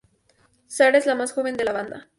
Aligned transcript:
Sarah, 0.65 0.97
es 0.97 1.05
la 1.05 1.13
más 1.13 1.31
joven 1.31 1.57
de 1.57 1.63
la 1.63 1.73
banda. 1.73 2.09